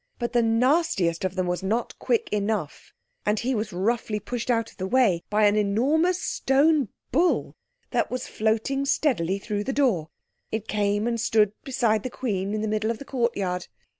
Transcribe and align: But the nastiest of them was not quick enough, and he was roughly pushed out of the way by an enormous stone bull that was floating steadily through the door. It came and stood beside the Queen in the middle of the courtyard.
But 0.17 0.33
the 0.33 0.41
nastiest 0.41 1.23
of 1.23 1.35
them 1.35 1.45
was 1.45 1.61
not 1.61 1.99
quick 1.99 2.27
enough, 2.33 2.91
and 3.23 3.39
he 3.39 3.53
was 3.53 3.71
roughly 3.71 4.19
pushed 4.19 4.49
out 4.49 4.71
of 4.71 4.77
the 4.77 4.87
way 4.87 5.21
by 5.29 5.45
an 5.45 5.55
enormous 5.55 6.19
stone 6.19 6.89
bull 7.11 7.55
that 7.91 8.09
was 8.09 8.25
floating 8.25 8.83
steadily 8.83 9.37
through 9.37 9.63
the 9.63 9.73
door. 9.73 10.09
It 10.51 10.67
came 10.67 11.05
and 11.05 11.21
stood 11.21 11.53
beside 11.63 12.01
the 12.01 12.09
Queen 12.09 12.55
in 12.55 12.61
the 12.63 12.67
middle 12.67 12.89
of 12.89 12.97
the 12.97 13.05
courtyard. 13.05 13.67